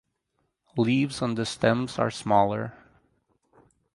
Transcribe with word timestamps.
Leaves 0.77 1.21
on 1.21 1.35
the 1.35 1.45
stems 1.45 1.99
are 1.99 2.09
smaller. 2.09 2.73